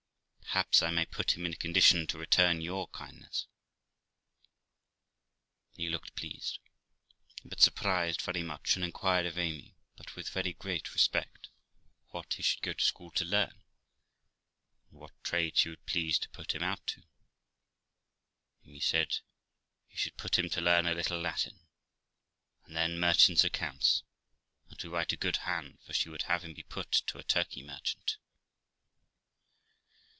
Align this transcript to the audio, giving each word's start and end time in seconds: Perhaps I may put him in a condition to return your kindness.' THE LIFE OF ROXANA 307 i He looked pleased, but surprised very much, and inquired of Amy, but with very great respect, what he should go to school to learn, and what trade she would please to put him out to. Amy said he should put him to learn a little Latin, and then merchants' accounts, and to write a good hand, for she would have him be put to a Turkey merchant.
Perhaps 0.53 0.81
I 0.83 0.91
may 0.91 1.05
put 1.05 1.37
him 1.37 1.45
in 1.45 1.53
a 1.53 1.55
condition 1.55 2.05
to 2.07 2.17
return 2.17 2.59
your 2.59 2.89
kindness.' 2.89 3.47
THE 5.75 5.87
LIFE 5.87 5.95
OF 5.95 6.01
ROXANA 6.01 6.11
307 6.17 7.45
i 7.45 7.45
He 7.45 7.45
looked 7.45 7.45
pleased, 7.45 7.45
but 7.49 7.61
surprised 7.61 8.21
very 8.21 8.43
much, 8.43 8.75
and 8.75 8.83
inquired 8.83 9.25
of 9.27 9.37
Amy, 9.37 9.77
but 9.95 10.17
with 10.17 10.27
very 10.27 10.51
great 10.51 10.93
respect, 10.93 11.47
what 12.09 12.33
he 12.33 12.43
should 12.43 12.61
go 12.61 12.73
to 12.73 12.83
school 12.83 13.11
to 13.11 13.23
learn, 13.23 13.63
and 14.89 14.99
what 14.99 15.13
trade 15.23 15.55
she 15.55 15.69
would 15.69 15.85
please 15.85 16.19
to 16.19 16.27
put 16.31 16.53
him 16.53 16.63
out 16.63 16.85
to. 16.87 17.03
Amy 18.65 18.81
said 18.81 19.19
he 19.87 19.95
should 19.95 20.17
put 20.17 20.37
him 20.37 20.49
to 20.49 20.59
learn 20.59 20.85
a 20.85 20.93
little 20.93 21.21
Latin, 21.21 21.61
and 22.65 22.75
then 22.75 22.99
merchants' 22.99 23.45
accounts, 23.45 24.03
and 24.67 24.77
to 24.79 24.89
write 24.89 25.13
a 25.13 25.17
good 25.17 25.37
hand, 25.37 25.79
for 25.85 25.93
she 25.93 26.09
would 26.09 26.23
have 26.23 26.43
him 26.43 26.53
be 26.53 26.63
put 26.63 26.91
to 26.91 27.17
a 27.17 27.23
Turkey 27.23 27.63
merchant. 27.63 28.17